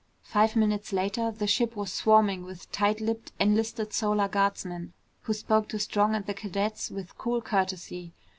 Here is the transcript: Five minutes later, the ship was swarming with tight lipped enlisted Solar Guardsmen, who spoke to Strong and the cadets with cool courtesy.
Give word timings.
Five 0.23 0.55
minutes 0.55 0.91
later, 0.91 1.29
the 1.29 1.45
ship 1.45 1.75
was 1.75 1.93
swarming 1.93 2.41
with 2.43 2.71
tight 2.71 2.99
lipped 3.01 3.33
enlisted 3.39 3.93
Solar 3.93 4.27
Guardsmen, 4.27 4.93
who 5.21 5.33
spoke 5.35 5.67
to 5.69 5.77
Strong 5.77 6.15
and 6.15 6.25
the 6.25 6.33
cadets 6.33 6.89
with 6.89 7.15
cool 7.19 7.39
courtesy. 7.39 8.11